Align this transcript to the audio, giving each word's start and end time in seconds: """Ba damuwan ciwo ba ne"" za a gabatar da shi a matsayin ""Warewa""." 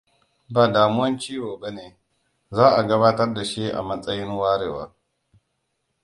"""Ba 0.53 0.63
damuwan 0.73 1.13
ciwo 1.21 1.51
ba 1.61 1.69
ne"" 1.75 1.87
za 2.55 2.67
a 2.79 2.81
gabatar 2.87 3.33
da 3.35 3.43
shi 3.49 3.63
a 3.71 3.81
matsayin 3.87 4.31
""Warewa""." 4.39 4.85